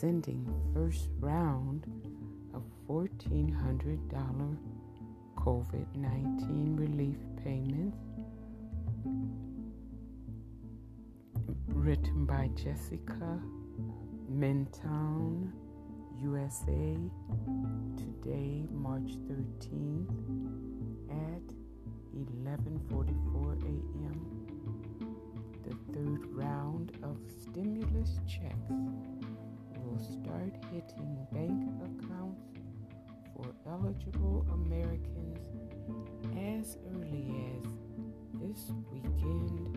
sending 0.00 0.46
first 0.72 1.10
round 1.18 1.84
of 2.54 2.62
$1,400 2.88 4.56
COVID 5.36 5.86
19 5.94 6.76
relief 6.76 7.18
payments. 7.44 7.98
Written 11.68 12.24
by 12.24 12.48
Jessica 12.54 13.42
Menton, 14.30 15.52
USA, 16.22 16.96
today, 17.98 18.66
March 18.72 19.10
13th 19.28 20.08
at 21.10 21.42
11:44 22.16 23.62
a.m. 23.64 24.40
The 25.62 25.76
third 25.92 26.24
round 26.32 26.96
of 27.02 27.18
stimulus 27.42 28.18
checks 28.26 28.79
start 30.02 30.52
hitting 30.72 31.26
bank 31.32 31.68
accounts 31.84 32.42
for 33.34 33.54
eligible 33.68 34.46
Americans 34.52 35.38
as 36.36 36.76
early 36.94 37.26
as 37.56 37.70
this 38.40 38.72
weekend, 38.92 39.74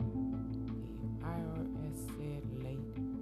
the 1.02 1.26
IRS 1.26 2.08
said 2.18 2.63
late 2.63 3.13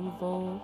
approval 0.00 0.62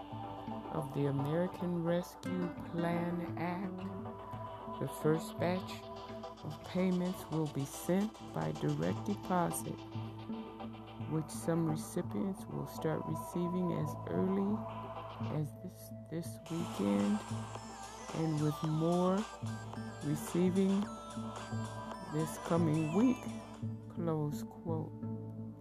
of 0.73 0.92
the 0.95 1.06
American 1.06 1.85
Rescue 1.85 2.48
Plan 2.73 3.27
Act, 3.39 4.80
the 4.80 4.89
first 5.02 5.39
batch 5.39 5.73
of 6.45 6.64
payments 6.64 7.24
will 7.30 7.46
be 7.48 7.64
sent 7.64 8.11
by 8.35 8.52
direct 8.61 9.05
deposit, 9.07 9.75
which 11.11 11.29
some 11.29 11.69
recipients 11.69 12.45
will 12.51 12.69
start 12.69 13.02
receiving 13.07 13.73
as 13.85 13.95
early 14.11 14.57
as 15.41 15.48
this, 15.63 16.25
this 16.25 16.29
weekend, 16.51 17.19
and 18.19 18.41
with 18.41 18.63
more 18.64 19.19
receiving 20.05 20.86
this 22.14 22.39
coming 22.46 22.95
week, 22.95 23.23
close 23.95 24.45
quote. 24.63 24.92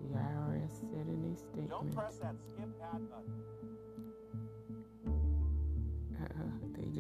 The 0.02 0.18
IRS 0.18 0.80
said 0.80 1.08
in 1.08 1.34
a 1.34 1.38
statement. 1.38 1.72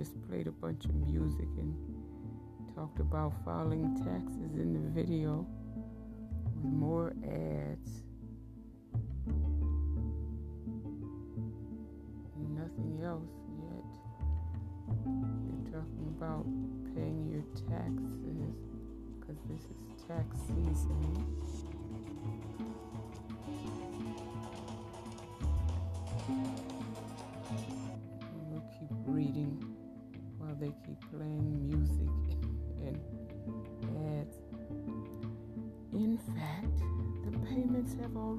Just 0.05 0.29
played 0.29 0.45
a 0.45 0.51
bunch 0.51 0.85
of 0.85 0.93
music 1.07 1.47
and 1.57 1.73
talked 2.75 2.99
about 2.99 3.33
filing 3.43 3.95
taxes 4.03 4.53
in 4.53 4.73
the 4.73 5.01
video 5.01 5.47
with 6.45 6.63
more 6.63 7.13
ads. 7.23 8.03
Nothing 12.37 13.01
else 13.03 13.31
yet. 13.63 13.85
They're 15.05 15.81
talking 15.81 16.13
about 16.19 16.45
paying 16.93 17.27
your 17.31 17.45
taxes 17.67 18.53
because 19.19 19.41
this 19.49 19.61
is 19.61 20.03
tax 20.07 20.37
season. 20.47 21.54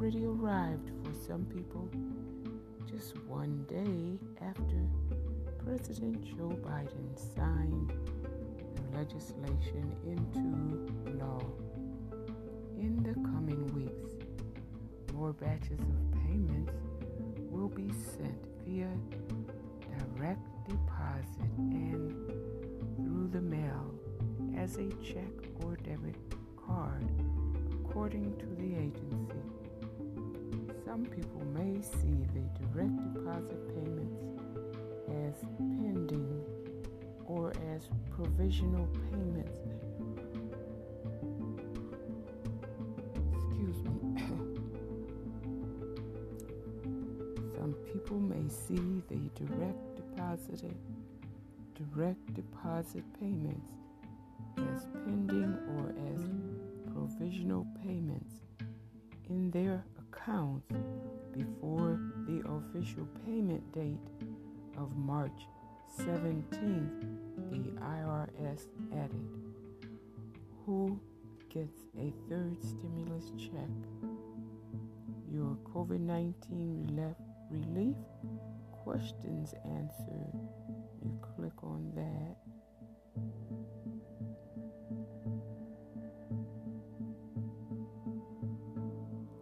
Already 0.06 0.24
arrived 0.24 0.92
for 1.02 1.12
some 1.26 1.44
people 1.46 1.90
just 2.88 3.18
one 3.26 3.66
day 3.68 4.16
after 4.40 4.86
President 5.64 6.22
Joe 6.22 6.56
Biden 6.62 7.34
signed 7.34 7.92
the 8.76 8.96
legislation 8.96 9.96
into 10.06 11.18
law. 11.18 11.42
In 12.78 13.02
the 13.02 13.14
coming 13.14 13.66
weeks, 13.74 14.12
more 15.12 15.32
batches 15.32 15.80
of 15.80 16.12
payments 16.22 16.72
will 17.50 17.68
be 17.68 17.90
sent 17.90 18.38
via 18.64 18.92
direct 20.14 20.46
deposit 20.68 21.50
and 21.58 22.12
through 22.94 23.28
the 23.32 23.40
mail 23.40 23.92
as 24.56 24.76
a 24.76 24.88
check 25.02 25.32
or 25.64 25.74
debit 25.82 26.14
card, 26.64 27.10
according 27.82 28.36
to 28.36 28.46
the 28.54 28.76
agency. 28.76 29.55
Some 30.86 31.04
people 31.06 31.44
may 31.46 31.80
see 31.82 32.24
the 32.32 32.42
direct 32.62 32.96
deposit 33.12 33.60
payments 33.74 34.22
as 35.10 35.34
pending 35.58 36.44
or 37.26 37.52
as 37.74 37.88
provisional 38.12 38.86
payments. 39.10 39.58
Excuse 43.34 43.82
me. 43.82 43.98
Some 47.58 47.74
people 47.92 48.20
may 48.20 48.48
see 48.48 49.02
the 49.08 49.18
direct 49.44 49.96
deposited 49.96 50.76
direct 51.74 52.32
deposit 52.34 53.02
payments 53.18 53.72
as 54.72 54.86
pending 55.04 55.58
official 62.76 63.06
payment 63.24 63.72
date 63.72 63.98
of 64.76 64.94
March 64.96 65.46
17th, 65.98 67.06
the 67.50 67.70
IRS 67.80 68.66
added. 68.92 69.28
Who 70.64 71.00
gets 71.48 71.86
a 71.98 72.12
third 72.28 72.62
stimulus 72.62 73.30
check? 73.38 73.70
Your 75.32 75.56
COVID 75.64 76.00
19 76.00 76.88
relief 76.94 77.16
relief 77.50 77.96
questions 78.84 79.54
answered. 79.64 80.34
You 81.02 81.18
click 81.36 81.62
on 81.62 81.92
that. 81.94 82.36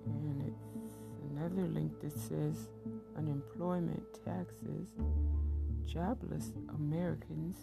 And 0.07 0.55
it's 0.77 0.93
another 1.33 1.67
link 1.69 2.01
that 2.01 2.13
says 2.13 2.69
unemployment 3.45 4.03
taxes. 4.25 4.89
Jobless 5.87 6.53
Americans 6.77 7.57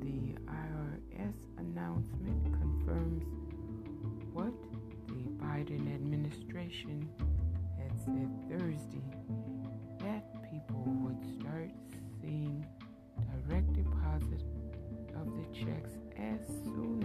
The 0.00 0.34
IRS 0.46 1.34
announcement 1.58 2.44
confirms 2.52 3.24
what 4.32 4.54
the 5.08 5.28
Biden 5.44 5.94
administration 5.94 7.08
said 8.04 8.30
Thursday 8.48 9.02
that 9.98 10.24
people 10.50 10.84
would 10.86 11.22
start 11.38 11.70
seeing 12.20 12.64
direct 13.46 13.72
deposit 13.74 14.42
of 15.16 15.26
the 15.36 15.44
checks 15.52 15.92
as 16.16 16.46
soon 16.64 16.99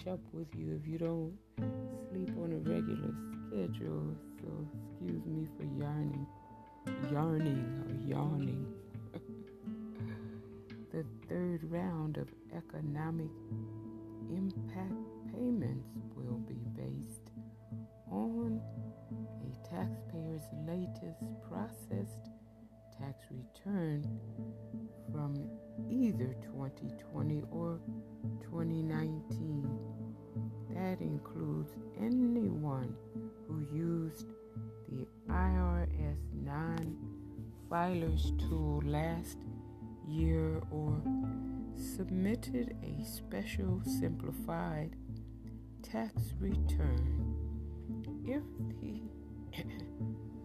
catch 0.00 0.12
up 0.12 0.20
with 0.32 0.48
you 0.56 0.80
if 0.80 0.88
you 0.88 0.98
don't 0.98 1.32
sleep 2.10 2.30
on 2.38 2.52
a 2.52 2.70
regular 2.70 3.12
schedule. 3.48 4.16
So 4.40 4.48
excuse 4.88 5.24
me 5.26 5.46
for 5.56 5.64
yarning 5.64 6.26
yarning 7.10 7.64
or 7.86 8.08
yawning. 8.08 8.66
The 10.92 11.04
third 11.28 11.60
round 11.70 12.16
of 12.16 12.26
economic 12.52 13.30
impact 14.28 14.92
payments 15.32 15.88
will 16.16 16.38
be 16.48 16.58
based 16.74 17.30
on 18.10 18.60
a 19.44 19.68
taxpayer's 19.68 20.42
latest 20.66 21.22
processed 21.48 22.39
tax 23.00 23.24
return 23.30 24.04
from 25.12 25.34
either 25.90 26.34
2020 26.42 27.42
or 27.50 27.80
2019. 28.42 29.78
That 30.74 31.00
includes 31.00 31.72
anyone 31.98 32.94
who 33.46 33.66
used 33.74 34.26
the 34.88 35.06
IRS 35.28 36.18
non 36.34 36.96
filers 37.70 38.38
tool 38.48 38.82
last 38.84 39.38
year 40.06 40.60
or 40.70 41.00
submitted 41.76 42.76
a 42.82 43.04
special 43.04 43.80
simplified 43.84 44.96
tax 45.82 46.34
return. 46.38 47.34
If 48.24 48.42
the 48.80 49.00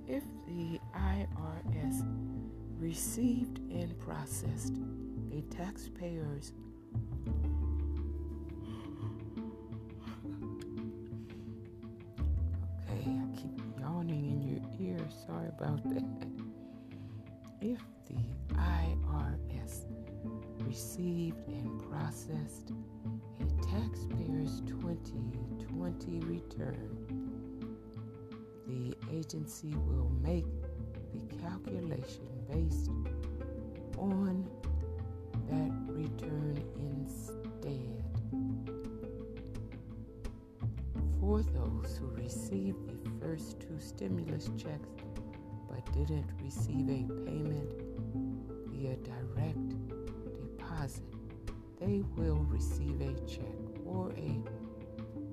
if 0.08 0.24
the 0.48 0.80
IRS 0.96 2.35
received 2.80 3.60
and 3.72 3.98
processed 4.00 4.74
a 5.32 5.42
taxpayer's 5.54 6.54
okay 12.90 13.10
i 13.10 13.36
keep 13.36 13.60
yawning 13.80 14.26
in 14.32 14.42
your 14.44 14.62
ear. 14.80 15.00
Sorry 15.26 15.48
about 15.48 15.84
that. 15.90 16.04
If 17.62 17.80
the 18.08 18.16
irs 18.56 19.86
received 20.68 21.48
and 21.48 21.82
processed 21.90 22.72
a 23.40 23.46
taxpayer's 23.66 24.62
2020 24.68 26.20
return 26.26 26.90
the 28.68 28.96
agency 29.16 29.74
will 29.88 30.12
make 30.22 30.46
the 31.14 31.36
calculation 31.38 32.35
based 32.52 32.90
on 33.98 34.48
that 35.50 35.72
return 35.88 36.62
instead. 36.80 38.04
For 41.20 41.42
those 41.42 41.98
who 41.98 42.08
received 42.22 42.78
the 42.88 43.26
first 43.26 43.60
two 43.60 43.80
stimulus 43.80 44.50
checks 44.58 44.88
but 45.70 45.86
didn't 45.94 46.30
receive 46.44 46.88
a 46.90 47.04
payment 47.26 47.70
via 48.68 48.96
direct 48.98 49.70
deposit, 50.36 51.04
they 51.80 52.04
will 52.16 52.46
receive 52.50 53.02
a 53.02 53.14
check 53.28 53.56
or 53.86 54.12
a 54.12 54.40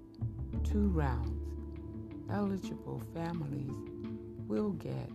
two 0.64 0.88
rounds. 0.88 1.42
Eligible 2.30 3.02
families 3.14 3.72
will 4.46 4.72
get 4.72 5.10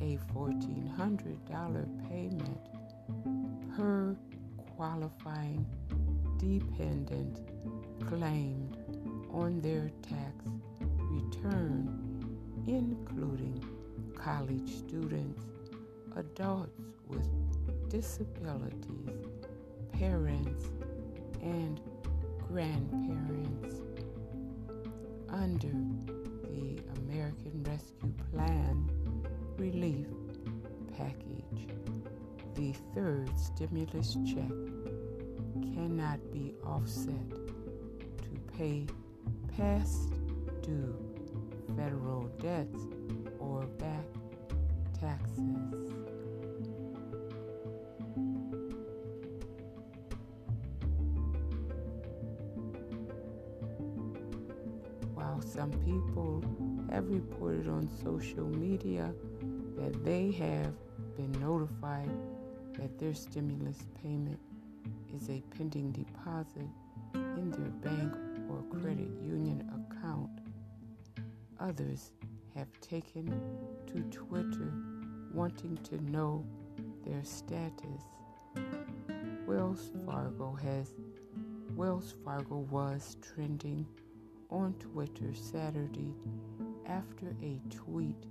a 0.00 0.18
$1,400 0.34 2.08
payment 2.08 2.58
per 3.76 4.16
qualifying 4.76 5.64
dependent 6.42 7.38
claimed 8.08 8.76
on 9.30 9.60
their 9.60 9.90
tax 10.02 10.44
return, 10.98 11.86
including 12.66 13.64
college 14.16 14.68
students, 14.68 15.44
adults 16.16 16.80
with 17.06 17.28
disabilities, 17.88 19.28
parents, 19.92 20.64
and 21.42 21.80
grandparents 22.48 23.76
under 25.28 25.72
the 26.50 26.80
American 27.04 27.62
Rescue 27.62 28.12
Plan 28.32 28.90
relief 29.56 30.06
package. 30.96 31.68
The 32.56 32.74
third 32.94 33.30
stimulus 33.38 34.16
check 34.26 34.91
cannot 35.74 36.18
be 36.32 36.54
offset 36.64 37.30
to 37.30 38.52
pay 38.56 38.86
past 39.56 40.12
due 40.62 40.94
federal 41.76 42.22
debts 42.40 42.80
or 43.38 43.62
back 43.78 44.04
taxes. 45.00 45.38
While 55.14 55.40
some 55.40 55.70
people 55.84 56.44
have 56.90 57.08
reported 57.08 57.68
on 57.68 57.88
social 58.02 58.46
media 58.46 59.14
that 59.76 60.04
they 60.04 60.30
have 60.32 60.74
been 61.16 61.32
notified 61.40 62.10
that 62.78 62.98
their 62.98 63.14
stimulus 63.14 63.78
payment 64.02 64.40
is 65.14 65.28
a 65.28 65.42
pending 65.56 65.92
deposit 65.92 66.68
in 67.14 67.50
their 67.50 67.70
bank 67.90 68.14
or 68.48 68.62
credit 68.80 69.08
union 69.22 69.68
account. 69.70 70.30
Others 71.60 72.10
have 72.54 72.68
taken 72.80 73.26
to 73.86 74.00
Twitter 74.16 74.72
wanting 75.32 75.76
to 75.84 76.02
know 76.10 76.44
their 77.04 77.22
status. 77.24 78.02
Wells 79.46 79.90
Fargo 80.04 80.58
has 80.62 80.94
Wells 81.74 82.14
Fargo 82.24 82.66
was 82.70 83.16
trending 83.22 83.86
on 84.50 84.74
Twitter 84.74 85.34
Saturday 85.34 86.14
after 86.86 87.34
a 87.42 87.60
tweet 87.70 88.26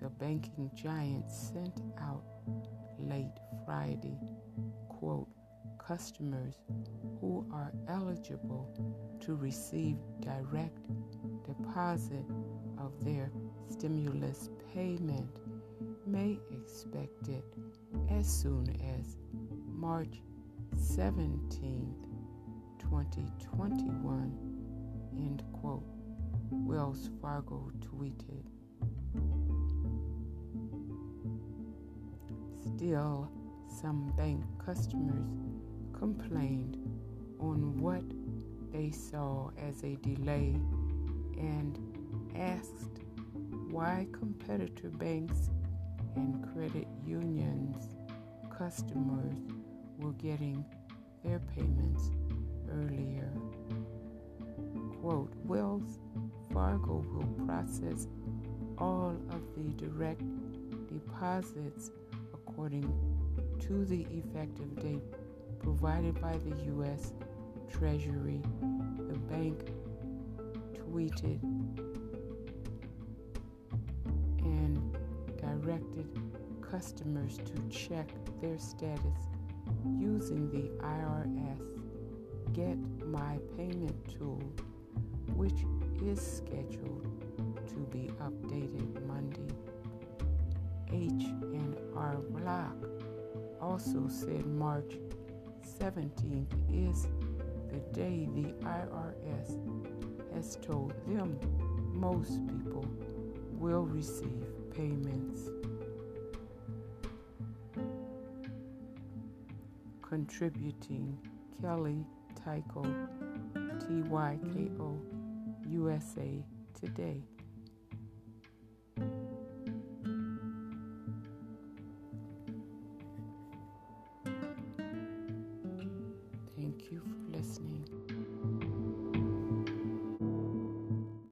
the 0.00 0.08
banking 0.10 0.70
giant 0.74 1.30
sent 1.30 1.82
out 2.00 2.24
late 2.98 3.38
Friday. 3.64 4.16
Customers 5.88 6.56
who 7.18 7.46
are 7.50 7.72
eligible 7.88 8.68
to 9.20 9.34
receive 9.36 9.96
direct 10.20 10.76
deposit 11.46 12.26
of 12.76 12.92
their 13.02 13.32
stimulus 13.70 14.50
payment 14.74 15.40
may 16.06 16.38
expect 16.50 17.28
it 17.28 17.42
as 18.10 18.28
soon 18.28 18.68
as 18.98 19.16
March 19.66 20.20
17, 20.76 21.94
2021. 22.78 24.38
End 25.16 25.42
quote. 25.54 25.86
Wells 26.50 27.08
Fargo 27.22 27.72
tweeted. 27.80 28.44
Still, 32.76 33.30
some 33.80 34.12
bank 34.18 34.44
customers 34.64 35.48
complained 35.98 36.76
on 37.40 37.76
what 37.80 38.02
they 38.72 38.90
saw 38.90 39.50
as 39.58 39.82
a 39.82 39.96
delay 39.96 40.54
and 41.38 41.78
asked 42.36 43.00
why 43.70 44.06
competitor 44.12 44.90
banks 44.90 45.50
and 46.16 46.46
credit 46.52 46.86
unions 47.04 47.96
customers 48.56 49.36
were 49.98 50.12
getting 50.12 50.64
their 51.24 51.40
payments 51.54 52.10
earlier. 52.72 53.30
Quote, 55.00 55.32
Wells 55.44 56.00
Fargo 56.52 57.04
will 57.12 57.46
process 57.46 58.08
all 58.78 59.16
of 59.30 59.42
the 59.56 59.86
direct 59.86 60.22
deposits 60.88 61.90
according 62.32 62.92
to 63.60 63.84
the 63.84 64.06
effective 64.10 64.74
date 64.82 65.02
provided 65.58 66.20
by 66.20 66.36
the 66.38 66.64
U.S. 66.66 67.12
Treasury. 67.70 68.40
The 68.98 69.18
bank 69.30 69.70
tweeted 70.74 71.42
and 74.40 74.96
directed 75.36 76.06
customers 76.60 77.38
to 77.38 77.68
check 77.68 78.08
their 78.40 78.58
status 78.58 79.18
using 79.98 80.50
the 80.50 80.70
IRS 80.84 81.78
Get 82.52 82.78
My 83.06 83.38
Payment 83.56 84.18
tool, 84.18 84.42
which 85.34 85.64
is 86.02 86.20
scheduled 86.20 87.06
to 87.68 87.74
be 87.92 88.10
updated 88.20 89.06
Monday. 89.06 89.54
H&R 90.90 92.16
Block 92.30 92.76
also 93.60 94.08
said 94.08 94.46
March 94.46 94.94
17th 95.68 96.54
is 96.72 97.08
the 97.70 97.78
day 97.92 98.26
the 98.34 98.54
IRS 98.64 99.58
has 100.34 100.56
told 100.56 100.92
them 101.06 101.38
most 101.92 102.40
people 102.46 102.86
will 103.52 103.82
receive 103.82 104.46
payments. 104.74 105.50
Contributing 110.00 111.18
Kelly 111.60 112.04
Tyko, 112.34 113.08
TYKO, 113.54 114.98
USA 115.68 116.44
Today. 116.80 117.20
Thank 117.20 117.28
you 117.28 117.36
for 117.36 117.37